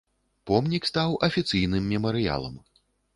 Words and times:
Помнік 0.49 0.87
стаў 0.91 1.13
афіцыйным 1.27 1.83
мемарыялам. 1.91 2.57